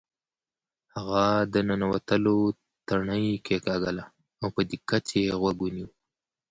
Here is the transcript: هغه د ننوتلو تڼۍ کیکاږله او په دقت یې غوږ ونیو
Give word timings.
هغه 0.95 1.23
د 1.53 1.55
ننوتلو 1.69 2.37
تڼۍ 2.87 3.25
کیکاږله 3.45 4.05
او 4.41 4.47
په 4.55 4.61
دقت 4.71 5.05
یې 5.17 5.25
غوږ 5.39 5.57
ونیو 5.63 5.89